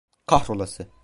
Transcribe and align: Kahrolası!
Kahrolası! 0.27 0.91